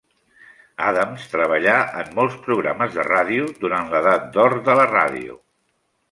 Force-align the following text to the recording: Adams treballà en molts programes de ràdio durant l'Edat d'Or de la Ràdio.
Adams 0.91 1.25
treballà 1.33 1.75
en 2.03 2.09
molts 2.19 2.37
programes 2.45 2.95
de 2.95 3.05
ràdio 3.07 3.51
durant 3.65 3.91
l'Edat 3.91 4.25
d'Or 4.39 4.55
de 4.71 4.77
la 4.81 4.87
Ràdio. 4.93 5.37